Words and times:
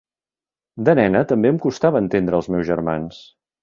De 0.89 0.95
nena 1.01 1.23
també 1.33 1.53
em 1.57 1.61
costava 1.69 2.05
entendre 2.07 2.43
els 2.43 2.53
meus 2.57 2.71
germans. 2.75 3.27